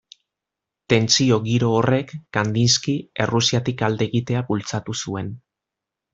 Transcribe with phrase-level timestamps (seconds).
[0.93, 2.95] Tentsio giro horrek, Kandinski
[3.27, 5.31] Errusiatik alde egitea bultzatu zuen.